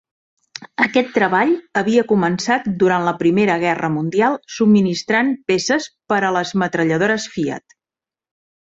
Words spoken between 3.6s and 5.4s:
Guerra Mundial subministrant